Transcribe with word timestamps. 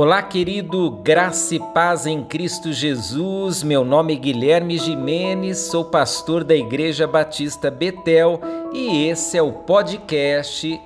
Olá, 0.00 0.22
querido, 0.22 0.92
graça 1.02 1.56
e 1.56 1.58
paz 1.58 2.06
em 2.06 2.22
Cristo 2.22 2.72
Jesus. 2.72 3.64
Meu 3.64 3.84
nome 3.84 4.12
é 4.12 4.16
Guilherme 4.16 4.78
Jimenez, 4.78 5.58
sou 5.58 5.86
pastor 5.86 6.44
da 6.44 6.54
Igreja 6.54 7.04
Batista 7.04 7.68
Betel 7.68 8.40
e 8.72 9.08
esse 9.08 9.36
é 9.36 9.42
o 9.42 9.50
podcast 9.50 10.80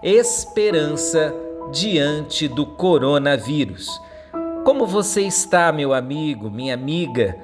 Esperança 0.00 1.34
diante 1.72 2.46
do 2.46 2.64
coronavírus. 2.64 4.00
Como 4.64 4.86
você 4.86 5.22
está, 5.22 5.72
meu 5.72 5.92
amigo, 5.92 6.48
minha 6.48 6.74
amiga? 6.74 7.36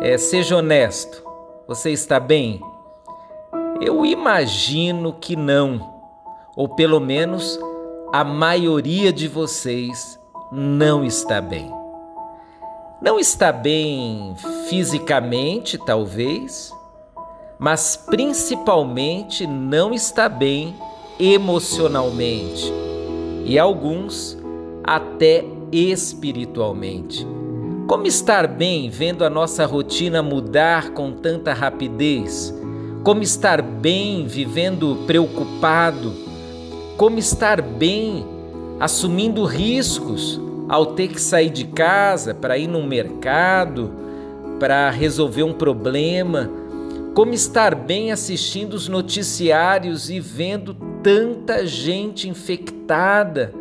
É, 0.00 0.16
seja 0.16 0.58
honesto, 0.58 1.20
você 1.66 1.90
está 1.90 2.20
bem? 2.20 2.60
Eu 3.80 4.06
imagino 4.06 5.14
que 5.14 5.34
não, 5.34 5.94
ou 6.54 6.68
pelo 6.68 7.00
menos 7.00 7.58
a 8.12 8.22
maioria 8.22 9.12
de 9.12 9.26
vocês 9.26 10.22
não 10.56 11.04
está 11.04 11.40
bem. 11.40 11.68
Não 13.02 13.18
está 13.18 13.50
bem 13.50 14.36
fisicamente, 14.68 15.76
talvez, 15.76 16.72
mas 17.58 17.96
principalmente 17.96 19.48
não 19.48 19.92
está 19.92 20.28
bem 20.28 20.76
emocionalmente 21.18 22.72
e 23.44 23.58
alguns 23.58 24.38
até 24.84 25.44
espiritualmente. 25.72 27.26
Como 27.88 28.06
estar 28.06 28.46
bem 28.46 28.88
vendo 28.88 29.24
a 29.24 29.30
nossa 29.30 29.66
rotina 29.66 30.22
mudar 30.22 30.90
com 30.90 31.10
tanta 31.10 31.52
rapidez? 31.52 32.54
Como 33.02 33.22
estar 33.22 33.60
bem 33.60 34.24
vivendo 34.24 35.02
preocupado? 35.04 36.14
Como 36.96 37.18
estar 37.18 37.60
bem 37.60 38.33
assumindo 38.84 39.46
riscos 39.46 40.38
ao 40.68 40.84
ter 40.84 41.08
que 41.08 41.18
sair 41.18 41.48
de 41.48 41.64
casa 41.64 42.34
para 42.34 42.58
ir 42.58 42.66
no 42.66 42.82
mercado, 42.82 43.90
para 44.60 44.90
resolver 44.90 45.42
um 45.42 45.54
problema, 45.54 46.50
como 47.14 47.32
estar 47.32 47.74
bem 47.74 48.12
assistindo 48.12 48.74
os 48.74 48.86
noticiários 48.86 50.10
e 50.10 50.20
vendo 50.20 50.76
tanta 51.02 51.66
gente 51.66 52.28
infectada, 52.28 53.54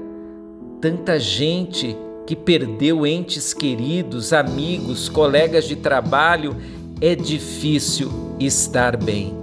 tanta 0.81 1.17
gente 1.17 1.95
que 2.27 2.35
perdeu 2.35 3.07
entes 3.07 3.53
queridos, 3.53 4.33
amigos, 4.33 5.07
colegas 5.07 5.63
de 5.63 5.77
trabalho, 5.77 6.53
é 6.99 7.15
difícil 7.15 8.11
estar 8.41 8.97
bem. 8.97 9.33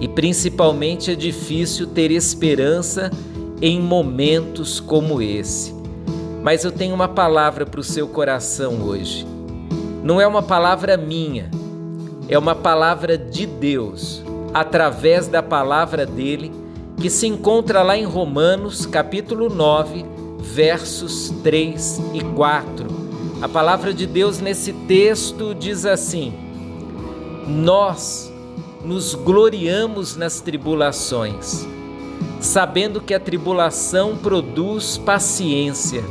E 0.00 0.06
principalmente 0.06 1.10
é 1.10 1.16
difícil 1.16 1.88
ter 1.88 2.12
esperança 2.12 3.10
em 3.62 3.80
momentos 3.80 4.80
como 4.80 5.22
esse. 5.22 5.72
Mas 6.42 6.64
eu 6.64 6.72
tenho 6.72 6.92
uma 6.92 7.06
palavra 7.06 7.64
para 7.64 7.78
o 7.78 7.84
seu 7.84 8.08
coração 8.08 8.82
hoje. 8.82 9.24
Não 10.02 10.20
é 10.20 10.26
uma 10.26 10.42
palavra 10.42 10.96
minha, 10.96 11.48
é 12.28 12.36
uma 12.36 12.56
palavra 12.56 13.16
de 13.16 13.46
Deus, 13.46 14.20
através 14.52 15.28
da 15.28 15.40
palavra 15.40 16.04
dele, 16.04 16.50
que 16.96 17.08
se 17.08 17.28
encontra 17.28 17.84
lá 17.84 17.96
em 17.96 18.04
Romanos, 18.04 18.84
capítulo 18.84 19.48
9, 19.48 20.04
versos 20.40 21.30
3 21.44 22.02
e 22.14 22.20
4. 22.20 22.86
A 23.40 23.48
palavra 23.48 23.94
de 23.94 24.08
Deus 24.08 24.40
nesse 24.40 24.72
texto 24.72 25.54
diz 25.54 25.86
assim: 25.86 26.34
Nós 27.46 28.32
nos 28.84 29.14
gloriamos 29.14 30.16
nas 30.16 30.40
tribulações 30.40 31.64
sabendo 32.42 33.00
que 33.00 33.14
a 33.14 33.20
tribulação 33.20 34.16
produz 34.16 34.98
paciência, 34.98 36.02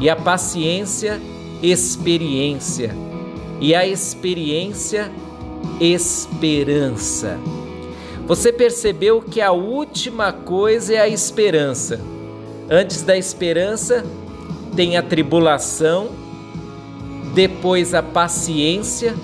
e 0.00 0.10
a 0.10 0.16
paciência, 0.16 1.22
experiência, 1.62 2.92
e 3.60 3.72
a 3.72 3.86
experiência, 3.86 5.10
esperança. 5.80 7.38
Você 8.26 8.52
percebeu 8.52 9.22
que 9.22 9.40
a 9.40 9.52
última 9.52 10.32
coisa 10.32 10.94
é 10.94 10.98
a 10.98 11.08
esperança. 11.08 12.00
Antes 12.68 13.02
da 13.02 13.16
esperança, 13.16 14.04
tem 14.74 14.96
a 14.96 15.02
tribulação, 15.02 16.10
depois 17.34 17.94
a 17.94 18.02
paciência, 18.02 19.14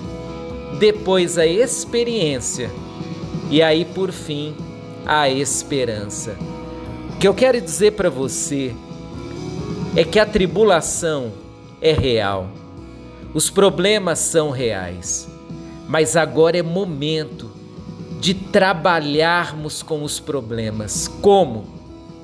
depois 0.79 1.37
a 1.37 1.45
experiência, 1.45 2.71
e 3.49 3.61
aí 3.61 3.83
por 3.83 4.13
fim, 4.13 4.55
a 5.11 5.27
esperança. 5.27 6.37
O 7.15 7.17
que 7.17 7.27
eu 7.27 7.33
quero 7.33 7.59
dizer 7.59 7.93
para 7.93 8.11
você 8.11 8.75
é 9.95 10.03
que 10.03 10.19
a 10.19 10.25
tribulação 10.25 11.31
é 11.81 11.91
real, 11.91 12.47
os 13.33 13.49
problemas 13.49 14.19
são 14.19 14.51
reais, 14.51 15.27
mas 15.87 16.15
agora 16.15 16.59
é 16.59 16.61
momento 16.61 17.49
de 18.19 18.35
trabalharmos 18.35 19.81
com 19.81 20.03
os 20.03 20.19
problemas. 20.19 21.07
Como? 21.07 21.65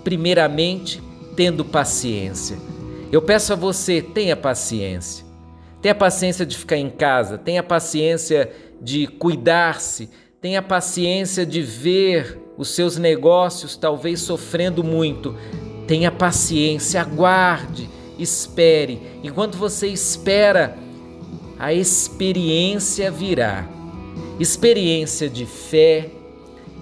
Primeiramente, 0.03 1.01
tendo 1.35 1.65
paciência. 1.65 2.55
Eu 3.11 3.21
peço 3.21 3.51
a 3.51 3.55
você, 3.55 3.99
tenha 3.99 4.35
paciência. 4.35 5.25
Tenha 5.81 5.95
paciência 5.95 6.45
de 6.45 6.55
ficar 6.55 6.77
em 6.77 6.89
casa, 6.91 7.35
tenha 7.35 7.63
paciência 7.63 8.51
de 8.79 9.07
cuidar-se, 9.07 10.09
tenha 10.45 10.61
paciência 10.61 11.43
de 11.43 11.63
ver 11.63 12.39
os 12.55 12.69
seus 12.69 12.97
negócios 12.97 13.75
talvez 13.75 14.19
sofrendo 14.21 14.83
muito. 14.83 15.35
Tenha 15.87 16.11
paciência, 16.11 17.01
aguarde, 17.01 17.89
espere. 18.19 19.01
Enquanto 19.23 19.57
você 19.57 19.87
espera, 19.87 20.77
a 21.57 21.73
experiência 21.73 23.09
virá. 23.09 23.67
Experiência 24.39 25.27
de 25.27 25.47
fé, 25.47 26.11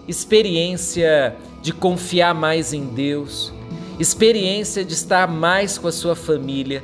experiência 0.10 1.38
de 1.62 1.72
confiar 1.72 2.36
mais 2.36 2.74
em 2.74 2.84
Deus, 2.88 3.54
experiência 3.98 4.84
de 4.84 4.94
estar 4.94 5.26
mais 5.26 5.78
com 5.78 5.88
a 5.88 5.92
sua 5.94 6.18
família, 6.18 6.84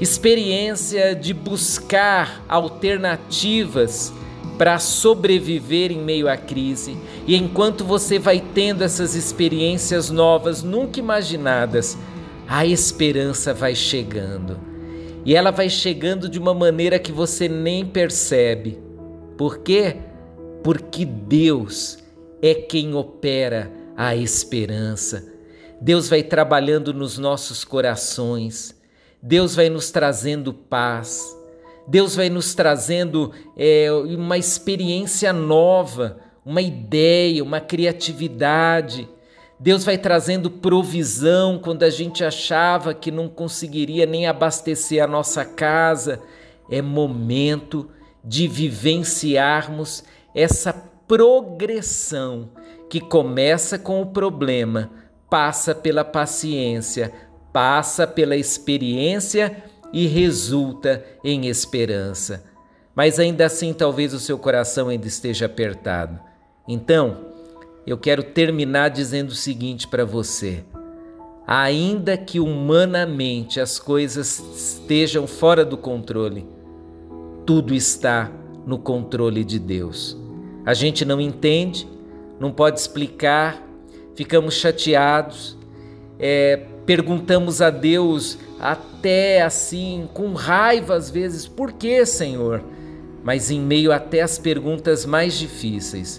experiência 0.00 1.14
de 1.14 1.32
buscar 1.32 2.44
alternativas 2.48 4.12
para 4.56 4.78
sobreviver 4.78 5.92
em 5.92 6.02
meio 6.02 6.28
à 6.28 6.36
crise. 6.36 6.96
E 7.26 7.36
enquanto 7.36 7.84
você 7.84 8.18
vai 8.18 8.40
tendo 8.40 8.82
essas 8.82 9.14
experiências 9.14 10.10
novas, 10.10 10.62
nunca 10.62 10.98
imaginadas, 10.98 11.96
a 12.46 12.66
esperança 12.66 13.54
vai 13.54 13.74
chegando. 13.74 14.58
E 15.24 15.34
ela 15.34 15.50
vai 15.50 15.68
chegando 15.68 16.28
de 16.28 16.38
uma 16.38 16.54
maneira 16.54 16.98
que 16.98 17.12
você 17.12 17.48
nem 17.48 17.86
percebe. 17.86 18.78
Por 19.36 19.58
quê? 19.58 19.96
Porque 20.64 21.04
Deus 21.04 21.98
é 22.42 22.54
quem 22.54 22.94
opera 22.94 23.70
a 23.96 24.16
esperança. 24.16 25.32
Deus 25.80 26.08
vai 26.08 26.22
trabalhando 26.22 26.92
nos 26.92 27.18
nossos 27.18 27.64
corações. 27.64 28.74
Deus 29.22 29.54
vai 29.54 29.68
nos 29.68 29.90
trazendo 29.90 30.52
paz. 30.52 31.37
Deus 31.88 32.14
vai 32.14 32.28
nos 32.28 32.54
trazendo 32.54 33.32
é, 33.56 33.90
uma 33.90 34.36
experiência 34.36 35.32
nova, 35.32 36.18
uma 36.44 36.60
ideia, 36.60 37.42
uma 37.42 37.60
criatividade. 37.60 39.08
Deus 39.58 39.84
vai 39.84 39.96
trazendo 39.96 40.50
provisão 40.50 41.58
quando 41.58 41.84
a 41.84 41.88
gente 41.88 42.22
achava 42.22 42.92
que 42.92 43.10
não 43.10 43.26
conseguiria 43.26 44.04
nem 44.04 44.26
abastecer 44.26 45.02
a 45.02 45.06
nossa 45.06 45.46
casa. 45.46 46.20
É 46.70 46.82
momento 46.82 47.88
de 48.22 48.46
vivenciarmos 48.46 50.04
essa 50.34 50.74
progressão 51.06 52.50
que 52.90 53.00
começa 53.00 53.78
com 53.78 54.02
o 54.02 54.06
problema, 54.06 54.90
passa 55.30 55.74
pela 55.74 56.04
paciência, 56.04 57.12
passa 57.50 58.06
pela 58.06 58.36
experiência 58.36 59.64
e 59.92 60.06
resulta 60.06 61.04
em 61.22 61.46
esperança. 61.46 62.44
Mas 62.94 63.18
ainda 63.18 63.46
assim, 63.46 63.72
talvez 63.72 64.12
o 64.12 64.18
seu 64.18 64.38
coração 64.38 64.88
ainda 64.88 65.06
esteja 65.06 65.46
apertado. 65.46 66.18
Então, 66.66 67.28
eu 67.86 67.96
quero 67.96 68.22
terminar 68.22 68.90
dizendo 68.90 69.30
o 69.30 69.34
seguinte 69.34 69.86
para 69.88 70.04
você: 70.04 70.64
ainda 71.46 72.16
que 72.16 72.38
humanamente 72.40 73.60
as 73.60 73.78
coisas 73.78 74.38
estejam 74.38 75.26
fora 75.26 75.64
do 75.64 75.78
controle, 75.78 76.46
tudo 77.46 77.74
está 77.74 78.30
no 78.66 78.78
controle 78.78 79.42
de 79.42 79.58
Deus. 79.58 80.16
A 80.66 80.74
gente 80.74 81.04
não 81.04 81.18
entende, 81.18 81.88
não 82.38 82.52
pode 82.52 82.78
explicar, 82.78 83.66
ficamos 84.14 84.54
chateados, 84.54 85.56
é, 86.18 86.66
Perguntamos 86.88 87.60
a 87.60 87.68
Deus 87.68 88.38
até 88.58 89.42
assim, 89.42 90.08
com 90.14 90.32
raiva 90.32 90.94
às 90.94 91.10
vezes, 91.10 91.46
por 91.46 91.72
que, 91.72 92.06
Senhor? 92.06 92.64
Mas 93.22 93.50
em 93.50 93.60
meio 93.60 93.92
até 93.92 94.22
às 94.22 94.38
perguntas 94.38 95.04
mais 95.04 95.34
difíceis, 95.34 96.18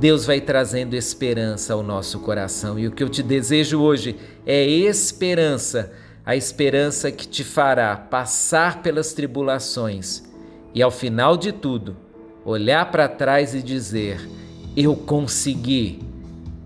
Deus 0.00 0.26
vai 0.26 0.40
trazendo 0.40 0.96
esperança 0.96 1.74
ao 1.74 1.84
nosso 1.84 2.18
coração. 2.18 2.76
E 2.76 2.88
o 2.88 2.90
que 2.90 3.04
eu 3.04 3.08
te 3.08 3.22
desejo 3.22 3.80
hoje 3.80 4.16
é 4.44 4.66
esperança, 4.66 5.92
a 6.26 6.34
esperança 6.34 7.12
que 7.12 7.28
te 7.28 7.44
fará 7.44 7.94
passar 7.96 8.82
pelas 8.82 9.12
tribulações 9.12 10.24
e 10.74 10.82
ao 10.82 10.90
final 10.90 11.36
de 11.36 11.52
tudo, 11.52 11.96
olhar 12.44 12.90
para 12.90 13.06
trás 13.06 13.54
e 13.54 13.62
dizer: 13.62 14.28
Eu 14.76 14.96
consegui, 14.96 16.00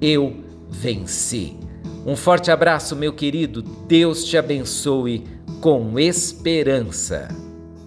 eu 0.01 0.35
venci. 0.71 1.59
Um 2.07 2.17
forte 2.17 2.51
abraço, 2.51 2.95
meu 2.95 3.13
querido. 3.13 3.63
Deus 3.63 4.25
te 4.25 4.37
abençoe 4.37 5.25
com 5.61 5.99
esperança. 5.99 7.44